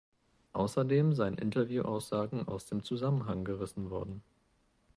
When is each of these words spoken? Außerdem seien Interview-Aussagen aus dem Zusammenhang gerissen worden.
Außerdem 0.53 1.13
seien 1.13 1.35
Interview-Aussagen 1.37 2.47
aus 2.47 2.65
dem 2.65 2.83
Zusammenhang 2.83 3.43
gerissen 3.45 3.91
worden. 3.91 4.23